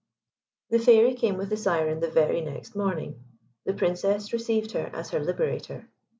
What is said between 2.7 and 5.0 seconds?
morning; the Princess received her